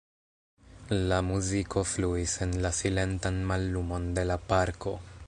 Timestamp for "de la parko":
4.21-4.97